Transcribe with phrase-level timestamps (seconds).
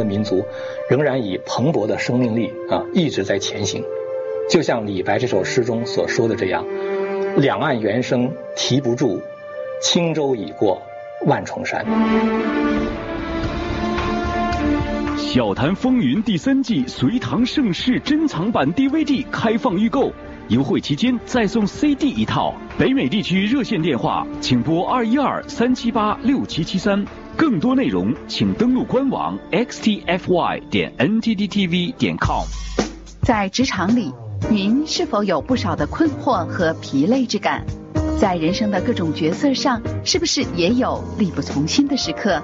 [0.00, 0.42] 的民族，
[0.88, 3.84] 仍然以蓬勃的生命力啊一直在前行。
[4.48, 6.64] 就像李白这首诗中所说的这样
[7.36, 9.20] ：“两岸猿声啼不住，
[9.82, 10.80] 轻舟已过
[11.26, 11.84] 万重山。”
[15.32, 20.10] 《笑谈风云》第三季《隋唐盛世》珍藏版 DVD 开放预购，
[20.48, 22.52] 优惠期间再送 CD 一套。
[22.76, 27.04] 北美地区热线电话，请拨二一二三七八六七七三。
[27.40, 32.44] 更多内容请登录官网 xtfy 点 ntdtv 点 com。
[33.22, 34.12] 在职场里，
[34.50, 37.64] 您是否有不少的困惑和疲累之感？
[38.18, 42.42] 在人生的各种角色上，是不是也有力不从心的时刻？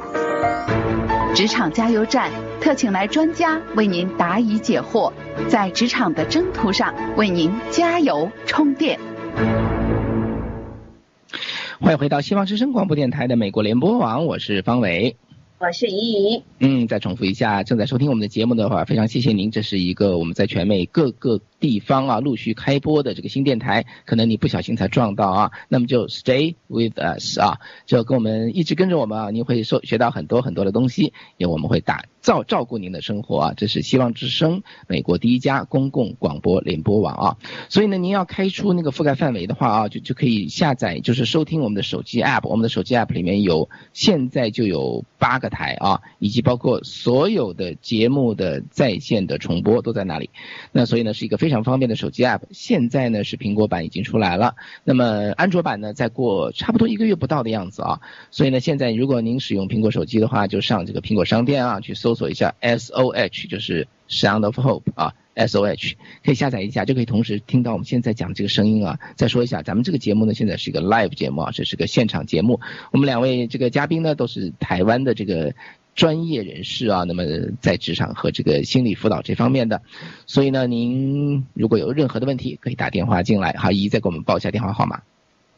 [1.35, 5.13] 职场加油站特请来专家为您答疑解惑，
[5.47, 8.99] 在职场的征途上为您加油充电。
[11.79, 15.15] 欢迎回到希望之声广播电台的美国联播网，我是方伟。
[15.59, 16.43] 我是怡怡。
[16.59, 19.51] 嗯，再重复一下，正在收听我们的节目的话，非常谢谢您。
[19.51, 33.55] 这是一个我们在全美各个地方啊陆续开播的这个新电台，可能你不小心才撞到啊，那么就 stay with us 啊，就跟我们一直跟着我们啊，你会受学到很多很多的东西，因为我们会打照照顾您的生活啊。
[33.57, 37.37] 这是希望之声美国第一家公共广播联播网啊，
[37.69, 50.31] 所以呢，您要开出那个覆盖范围的话啊，就就可以下载，就是收听我们的手机 app，我们的手机 app 里面有现在就有八个台啊，以及包括所有的节目的在线的重播都在那里。
[50.73, 52.41] 那所以呢，是一个非常方便的手机 app。
[52.51, 58.01] 现在呢是苹果版已经出来了，那么安卓版呢再过差不多一个月不到的样子啊。
[58.33, 68.99] 所以呢，现在如果您使用苹果手机的话，就上这个苹果商店啊去搜索一下 S O H，就是 Sound of Hope 啊，S O H 可以下载一下，就可以同时听到我们现在讲这个声音啊。
[69.15, 72.59] 再说一下，咱们这个节目呢现在是一个 live 节目啊，这是个现场节目。
[72.91, 75.55] 我们两位这个嘉宾呢都是台湾的这个。
[75.97, 77.25] 专业人士啊，那么
[77.63, 79.81] 在职场和这个心理辅导这方面的，
[80.27, 83.55] 所以呢，您如果有任何的问题，可以打电话进来。
[83.55, 85.01] 好，姨再给我们报一下电话号码。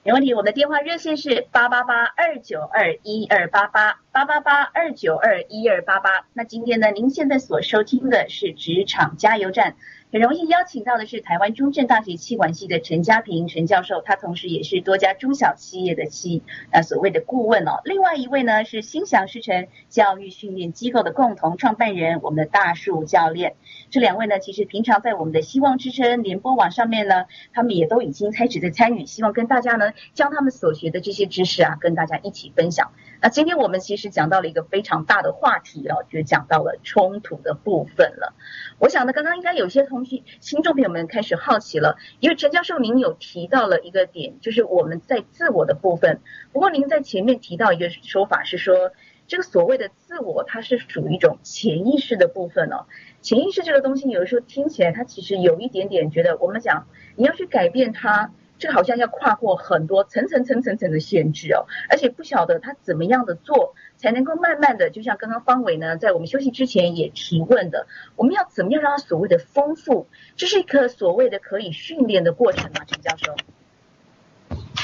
[0.09, 6.25] 没问题，我们的电话热线是八八八二九二一二八八八八八二九二一二八八。
[6.33, 9.77] 那今天呢，您现在所收听的是职场加油站。
[10.11, 17.83] 很荣幸邀请到的是台湾中正大学气管系的陈家平陈教授，他同时也是多家中小企业的企呃所谓的顾问哦。
[17.85, 23.57] 另外一位呢是心想事成教育训练机构的共同创办人，我们的大树教练。
[23.91, 32.93] 这两位呢，其实平常在我们的希望之声联播网上面呢，他们也都已经开始在参与，希望跟大家呢将他们所学的这些知识啊，跟大家一起分享。
[33.21, 38.35] 那今天我们其实讲到了一个非常大的话题哦，就讲到了冲突的部分了。
[38.79, 46.21] 我想呢，刚刚应该有些同学、听众朋友们开始好奇了，因为陈教授您有提到了一个点，就是我们在自我的部分。
[46.53, 48.93] 不过您在前面提到一个说法是说，
[49.27, 52.87] 这个所谓的自我，它是属于一种潜意识的部分哦。
[53.21, 56.87] 潜意识这个东西，有的时候听起来它其实有一点点觉得，我们讲
[57.17, 63.75] 你要去改变它，这好像要跨过很多层层层层层的限制哦，而且不晓得它怎么样的做。
[64.01, 70.07] 才能够慢慢的，就像刚刚方伟呢，在我们休息之前也提问的，我们要怎么样让它所谓的丰富？
[70.37, 72.85] 这是一个所谓的可以训练的过程吗？
[72.87, 73.35] 陈教授？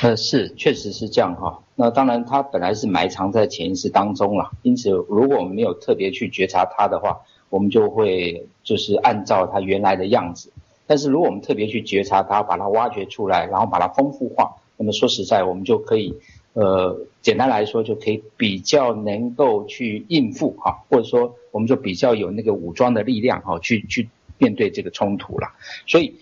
[0.03, 1.63] 呃，是，确实是这样哈。
[1.77, 7.21] 那当然，它本来是埋藏在潜意识当中了，因此如果我们没有特别去觉察它的话，
[7.51, 10.51] 我们就会就是按照它原来的样子。
[10.87, 16.19] 但是如果我们特别去觉察它，把它挖掘出来，然后把它丰富化，那么说实在，我们就可以。
[16.55, 24.09] 呃，简单来说，就可以比较能够去应付哈，或者说我们就比较有那个武装的力量哈，去去
[24.39, 25.49] 面对这个冲突了。
[25.89, 26.15] 所以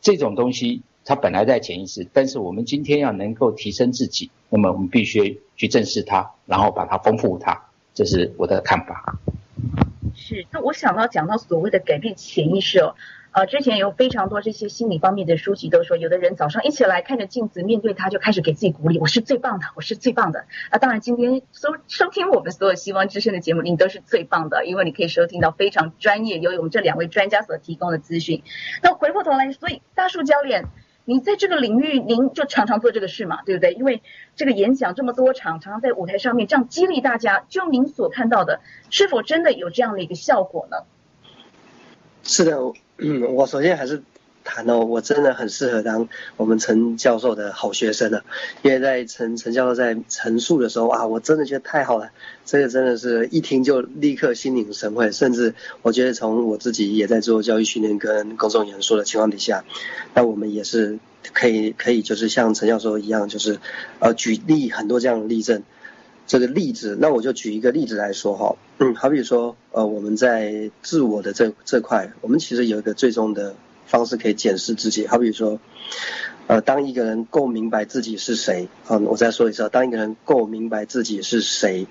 [0.00, 9.18] 这种东西它本来在潜意识，但是我们今天要能够提升自己，那么我们必须去正视它，然后把它丰富它，这是我的看法。
[10.14, 12.94] 是，那我想到讲到所谓的改变潜意识哦。
[13.34, 20.44] 呃，之前有非常多这些心理方面的书籍都说，有的人早上一起来看着镜子，面对他就开始给自己鼓励，我是最棒的，我是最棒的。
[20.70, 28.44] 那当然，今天收收听我们所有希望之声的节目，您都是最棒的，因为你可以收听到非常专业由我们这两位专家所提供的资讯。
[28.84, 30.66] 那回过头来，所以大树教练，
[31.04, 33.72] 你在这个领域，您就常常做这个事嘛，对不对？
[33.72, 34.00] 因为
[34.36, 38.60] 这个演讲这么多场，常常在舞台上面这样激励大家，就您所看到的，
[38.90, 40.76] 是否真的有这样的一个效果呢？
[42.22, 42.72] 是的。
[42.98, 44.02] 嗯，我首先还是
[44.44, 48.24] 谈哦，我真的很适合当我们陈教授的好学生了，
[48.62, 52.10] 因为在陈陈教授在陈述的时候啊，我真的觉得太好了，
[52.44, 59.64] 这个真的是一听就立刻心领神会，甚至我觉得从我自己也在做教育训练跟公众演说的情况底下，
[60.14, 60.98] 那我们也是
[61.32, 63.58] 可以可以就是像陈教授一样，就是
[63.98, 65.62] 呃举例很多这样的例证。
[66.26, 73.54] 这个例子，那我就举一个例子来说哈，嗯，好比说，呃，我们在自我的这这块，我们其实有一个最终的
[73.86, 75.60] 方式可以检视自己，好比说，
[76.46, 81.86] 呃，当一个人够明白自己是谁，嗯，我再说一次，当一个人够明白自己是谁，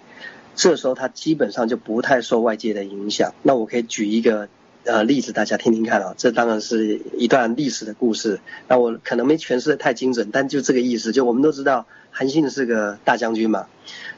[0.55, 3.33] 这时候他基本上就不太受外界的影响。
[3.43, 4.49] 那我可以举一个。
[4.85, 8.41] 呃，例子大家听听看啊，这当然是一段历史的故事。
[8.67, 13.67] 那我可能没诠释的太精准，但就这个意思，就我们都知道韩信是个大将军嘛，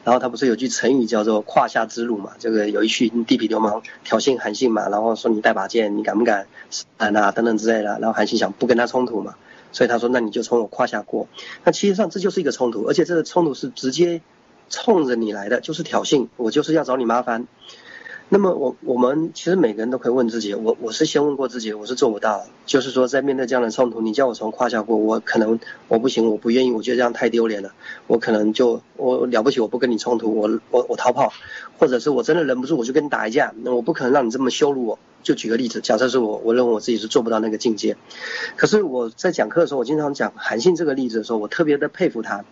[0.03, 6.47] 然后他不是有句成语叫做“胯下之辱”嘛，这个有一群地痞流氓挑衅韩信嘛，然后说你带把剑，你敢不敢
[6.97, 9.35] 敢啊等等之类的，然后韩信想不跟他冲突嘛，
[9.71, 11.27] 所以他说那你就从我胯下过。
[11.63, 14.21] 那其实上这就是一个冲突，而且这个冲突是直接
[14.71, 17.45] 冲着你来的，就是挑衅，我就是要找你麻烦。
[18.27, 27.72] 那么我我们其实每个人都可以问自己，我我是先问过自己，我是做不到，就是说在面对这样的冲突，你叫我从胯下过，我可能我不行，我不愿意，我觉得这样太丢脸了，
[28.07, 31.31] 我可能就我了不起，我不跟你冲突，我我我逃跑，
[31.77, 35.00] 或者是我真的忍不住，我就跟你打一架，那我不可能让你这么羞辱我。
[35.22, 37.95] 就举个例子，假设是我，我认为我自己是做不到那个境界，
[38.57, 42.44] 可是我在讲课的时候，我经常讲韩信这个例子的时候，我特别的佩服他，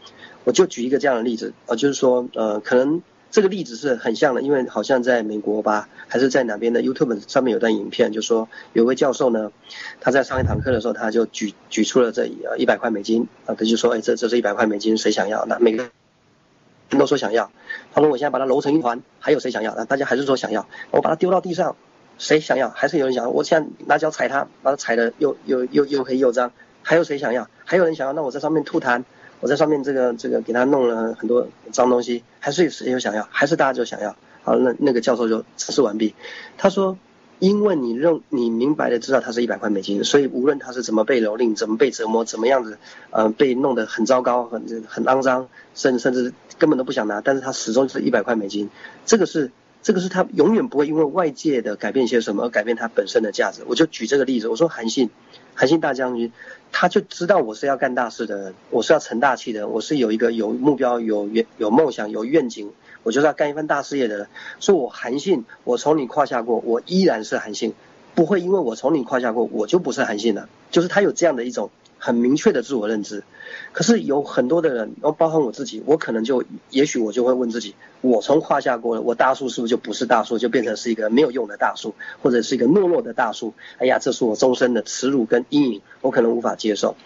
[0.43, 3.01] 我就举一个这样的例子，呃，就是说呃可能。
[3.33, 9.51] 这个例子是很像的，因为好像在美国吧，还是在哪边的 YouTube 上面有段影片，就说有位教授呢，
[9.99, 15.45] 他在上一堂课的时候，他就举举出了这呃一百块美金啊，他就说，哎，这这是一百块美金，谁想要？
[15.47, 17.49] 那每个人都说想要。
[17.91, 19.73] 他说我现在把它揉成一团，还有谁想要？
[19.75, 20.67] 那大家还是说想要。
[20.91, 21.75] 我把它丢到地上，
[22.19, 22.69] 谁想要？
[22.69, 23.31] 还是有人想要。
[23.31, 26.51] 我现在拿脚踩它，把它踩的又又又又黑又脏，
[26.83, 27.49] 还有谁想要？
[27.65, 28.13] 还有人想要？
[28.13, 29.03] 那我在上面吐痰。
[29.43, 33.27] 我在上面这个这个给他弄了很多脏东西，还是谁有想要？
[33.29, 34.15] 还是大家就想要？
[34.41, 36.15] 好，那那个教授就测试完毕。
[36.57, 36.97] 他说，
[37.39, 42.77] 因为你认你明白的知道它是一百块美金，所以无论他是怎么被蹂躏、怎么被折磨、怎么样子，
[43.11, 48.69] 呃，被弄得很糟糕、很很肮脏，甚甚至根本都不想拿，但是他始终是一百块美金。
[49.05, 49.51] 这个是
[49.83, 53.61] 这个是他永远不会因为外界的改变些什么而改变他本身的价值。
[53.67, 55.09] 我就举这个例子，我说韩信，
[55.53, 56.31] 韩信大将军。
[56.75, 62.71] 他就知道我是要干大事的人，我是要成大器的人，我是有一个有目标、有愿、有梦想、有愿景，
[63.03, 64.27] 我就是要干一番大事业的人。
[64.59, 67.73] 所以我韩信，我从你胯下过，我依然是韩信，
[68.15, 70.49] 不会因为我从你胯下过，我就不是韩信了。
[70.71, 71.69] 就是他有这样的一种
[71.99, 73.23] 很明确的自我认知。
[73.71, 83.53] 可是有很多的人，包括我自己，我可能就也许我就会问自己：我从胯下过了，我大树是不是就不是大树，就变成是一个没有用的大树，或者是一个懦弱的大树？
[83.77, 86.97] 哎呀，这是我终身的耻辱跟阴影，我可能无法接受。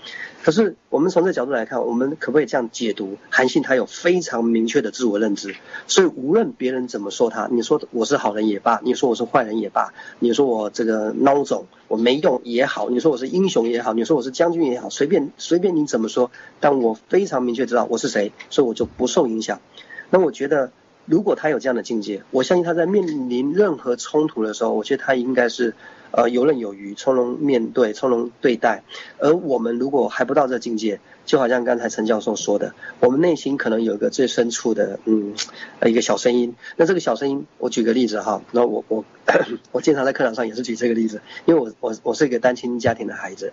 [0.42, 3.18] 可是我们从这角度来看，我们可不可以这样解读？
[3.30, 5.56] 韩信他有非常明确的自我认知，
[5.86, 19.62] 所以无论别人怎么说他，你说我是好人也罢，你说我是坏人也罢，你说我这个孬种我没用也好，你说我是英雄也好，你说我是将军也好，随便随便你怎么说，但我非常明确知道我是谁，所以我就不受影响。
[20.10, 20.72] 那我觉得，
[21.08, 25.74] 如果他有这样的境界，我相信他在面临任何冲突的时候，我觉得他应该是。
[26.12, 28.84] 呃，游刃有余，从容面对，从容对待。
[29.20, 35.36] 而我们如果还不到这境界，就好像刚才陈教授说的，我们内心可能有一个最深处的，嗯，
[35.86, 36.56] 一个小声音。
[36.78, 39.04] 那这个小声音，我举个例子哈，那我我
[39.74, 43.52] 我经常在课堂上也是举这个例子，因为我我我是一个单亲家庭的孩子。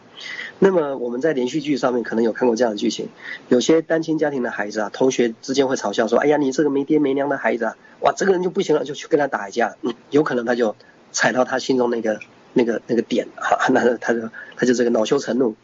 [0.61, 3.09] 那么我们在连续剧上面可能有看过这样的剧情，
[3.49, 10.77] 有些单亲家庭的孩子啊，同学之间会嘲笑说，哎呀，你这个没爹没娘的孩子啊，哇，这个人就不行了，就去跟他打一架，嗯有可能他就
[11.11, 12.21] 踩到他心中那个。
[12.55, 14.20] 那个那个点哈， 那他就
[14.56, 15.55] 他就这个恼羞成怒。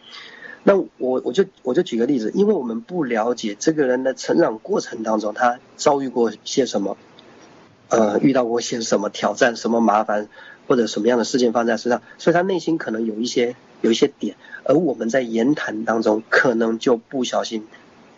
[0.63, 6.99] 那我我就我就举个例子，因为我们不了解这个人的成长过程当中，他遭遇过些什么，
[7.89, 10.29] 呃，遇到过些什么挑战、什么麻烦
[10.69, 17.67] 或者什么样的事件发生在身上，所以他内心可能有一些有一些点，而我们在言谈当中可能就不小心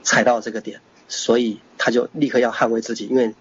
[0.03, 3.37] 踩到这个点，所以他就立刻要捍卫自己，因为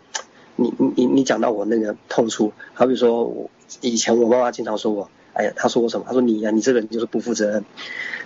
[0.57, 3.49] 你你你你讲到我那个痛处，好比说我
[3.81, 5.09] 以前我妈妈经常说我。
[5.33, 6.05] 哎呀，他说我什么？
[6.07, 7.65] 他说你呀，你这个人就是不负责任。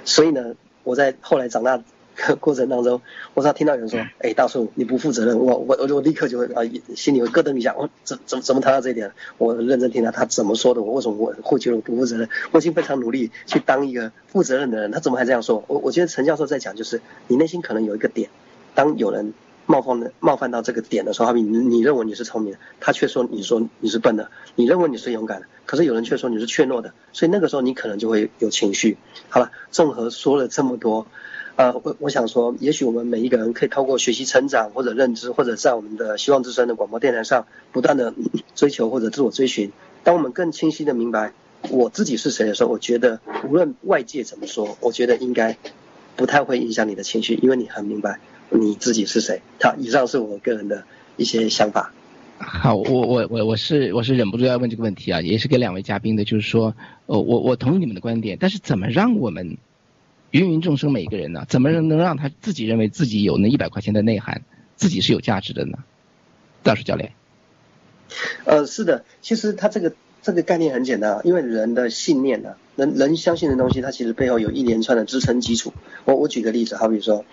[0.03, 1.81] 所以呢，我在后来长大
[2.39, 3.01] 过程当中，
[3.33, 6.62] 我只要听到有人说，哎，大叔你不负责任，我我我我立刻就会啊，
[6.95, 7.75] 心里会咯噔一下。
[7.77, 9.12] 我怎怎怎么谈到这一点？
[9.38, 10.81] 我认真听他他怎么说的？
[10.81, 12.29] 我为什么我会觉得我不负责任？
[12.51, 15.63] 我已经非常努力去当一个负责任的人，他怎么还这样说？
[15.67, 18.29] 我我觉得陈教授在讲，就是你内心可能有一个点，
[18.74, 19.33] 当有人。
[19.67, 28.98] 冒犯的冒犯到这个点的时候，好比你你认为你是聪明的，他却说你说你是笨的；你认为你是勇敢的，可是有人却说你是怯懦的，所以那个时候你可能就会有情绪。
[29.29, 31.07] 好了，综合说了这么多，
[31.55, 38.13] 呃，我我想说，也许我们每一个人可以透过学习成长或者认知，或者在我们的希望之声的广播电台上不断的
[38.53, 39.72] 追求或者自我追寻。
[40.03, 41.34] 当我们更清晰的明白
[41.72, 43.19] 我自己是谁的时候，我觉得
[43.50, 45.57] 无论外界怎么说，我觉得应该
[46.15, 48.19] 不太会影响你的情绪，因为你很明白。
[48.49, 49.41] 你自己是谁？
[49.61, 50.83] 好，以上是我个人的
[51.17, 51.91] 一些想法。
[52.37, 56.75] 好，我我我我是我是忍不住要问这个问题啊，也是给两位嘉宾的，就是说，
[57.05, 59.57] 呃，我我同意你们的观点，但是怎么让我们
[60.31, 61.45] 芸芸众生每一个人呢？
[61.47, 64.41] 怎么能让他自己认为自己有那一百块钱的内涵，
[64.75, 65.77] 自己是有价值的呢？
[66.61, 67.13] 大叔教练。
[68.43, 69.93] 呃，是的，其实他这个
[70.25, 75.72] 这个概念很简单啊，因为人的信念呢，人人相信的东西，它其实背后有一连串的支撑基础。
[76.03, 77.24] 我我举个例子，好比说，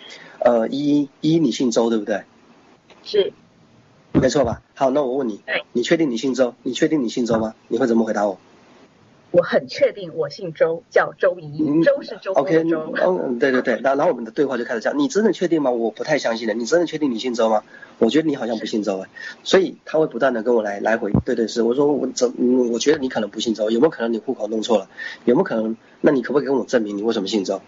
[0.41, 2.25] 呃，一一你姓周对不对？
[3.03, 3.33] 是。
[4.13, 4.61] 没错吧？
[4.75, 5.41] 好，那我问你，
[5.73, 6.55] 你确定你姓周？
[6.65, 7.55] 你确定你姓周吗？
[7.69, 8.39] 你会怎么回答我？
[9.33, 12.93] 我很确定我姓周，叫周怡，周是周的周。
[13.03, 15.71] 嗯，对对对，然然后我们的对话就开始这样，你真的确定吗？
[15.71, 17.65] 我不太相信的，你真的确定你姓周吗？
[17.99, 19.09] 我觉得你好像不姓周哎，
[19.43, 22.31] 所以他会不断的跟我来来回，对对是，我说我怎，
[22.71, 24.89] 我觉得你可能不姓周，有没有可能你户口弄错了？
[25.25, 25.77] 有没有可能？
[26.03, 27.62] 那你可不可以跟我证明你为什么姓周？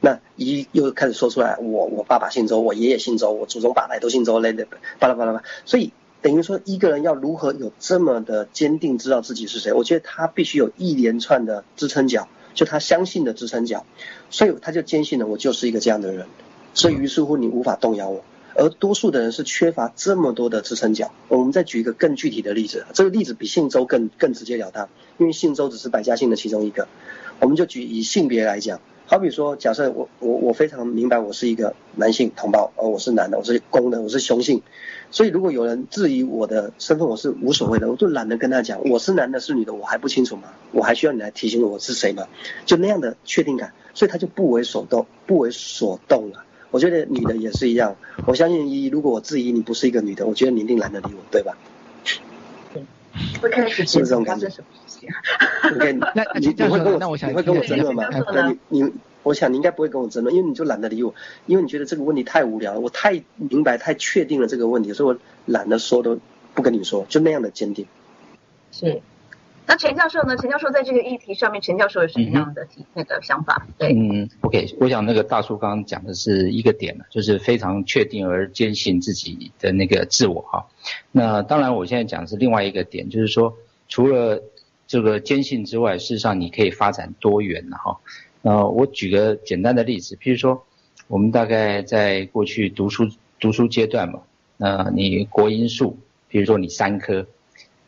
[0.00, 4.66] 那一又开始说出来，我我爸爸姓周，我爷爷姓周，我祖宗八代都姓周，类的
[4.98, 5.92] 巴拉巴拉巴拉，所以。
[6.22, 9.72] 等于说，一个人要如何有这么的坚定，知道自己是谁？
[9.72, 13.86] 我觉得他必须有一连串的支撑脚，就他相信的支撑脚，
[14.28, 16.26] 所以他就坚信了，我就是一个这样的人。
[16.74, 18.22] 所以于是乎，你无法动摇我。
[18.54, 21.12] 而多数的人是缺乏这么多的支撑脚。
[21.28, 26.86] 我们再举一个更具体的例子，这个例子比姓周更更直截了当，因为姓周只是百家姓的其中一个。
[27.40, 34.62] 我们就举以性别来讲，好比说，假设我我我非常明白，我是一个男性同胞，而我是男的，我是公的，我是雄性。
[35.12, 40.44] 所以，如果有人质疑我的身份，我是无所谓的，我就懒得跟他讲我是男的，是女的，我还不清楚吗？
[40.70, 42.28] 我还需要你来提醒我是谁吗？
[42.64, 46.44] 就那样的确定感，所以他就不为所动，不为所动了。
[46.70, 51.56] 我觉得女的也是一样，我相信一，如果我质疑你不是一个女的，我觉得你一定懒得理我，对吧？
[53.42, 54.46] 会开始是不是这种感觉
[55.74, 58.06] ？OK，那你你会跟我，你会跟我争论吗？
[58.68, 58.92] 你你。
[59.22, 61.14] 我想你应该不会跟我争论，因为你就懒得理我，
[61.46, 66.18] 因为你觉得这个问题太无聊了，我太明白、太确定了这个问题，所以我懒得说，都
[66.54, 67.86] 不跟你说，就那样的坚定。
[68.72, 69.02] 是，
[69.66, 70.36] 那陈教授呢？
[70.36, 73.66] 陈教授在这个议题上面，陈教授有什么样的那个想法？
[73.78, 80.66] 对，嗯，OK，我想那个大叔刚刚讲的是一个点呢，就是非常确定而坚信自己的那个自我哈。
[81.12, 83.56] 那当然，我现在讲的是另外一个点，就是说
[83.88, 84.42] 除了
[84.86, 88.00] 这个坚信之外，事实上你可以发展多元的哈。
[88.42, 90.64] 呃，我举个简单的例子，譬如说，
[91.08, 94.22] 我们大概在过去读书读书阶段嘛，
[94.56, 97.26] 那你国英数，比如说你三科，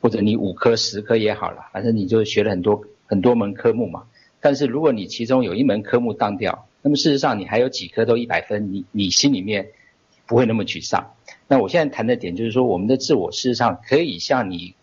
[0.00, 4.04] 或者你五科十科也好了，反正你就学了很多很多门科目嘛。
[4.40, 9.68] 但是如果你其中有一门科目当掉，那么事实上你还有几科都一百分，你你心里面
[10.26, 11.14] 不会那么沮丧。
[11.48, 14.74] 那我现在谈的点就是说，我们的自我事实上可以像你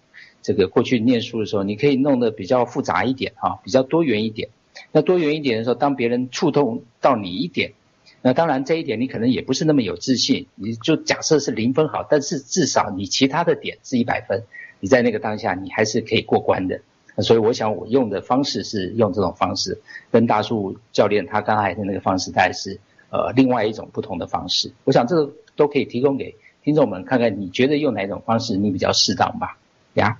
[0.41, 4.49] 这个过去念书的时候，你可以弄得比较复杂一点啊，比较多元一点。
[4.91, 7.73] 那多元一点的时候，当别人触动到你一点，
[8.21, 14.43] 那当然这一点你可能也不是那么有自信，你就假设是零分好，但是至少你其他的点是一百分，
[14.79, 16.81] 你在那个当下你还是可以过关的。
[17.21, 24.71] 所以我想我用的方式是用这种方式，跟大树教练他刚才的那个方式大概是呃另外一种不同的方式。
[24.85, 26.33] 我想这个都可以提供给
[26.63, 29.57] 听众们看看，你觉得用哪种方式你比较适当吧？
[29.95, 30.17] 呀。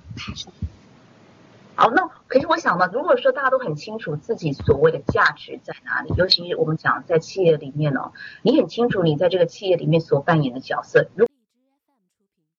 [1.80, 11.26] 好，那可是我想呢，如果说大家都很清楚自己所谓的价值在哪里，尤其是我们讲在企业里面呢，你很清楚你在这个企业里面所扮演的角色，如